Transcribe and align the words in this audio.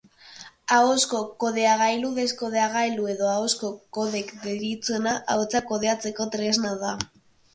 Ahozko 0.77 1.19
kodegailu-deskodegailu 1.43 3.05
edo 3.13 3.29
ahozko 3.33 3.69
kodek 3.99 4.33
deritzona, 4.47 5.15
ahotsa 5.35 5.61
kodetzeko 5.73 6.31
tresna 6.37 6.75
da. 6.87 6.95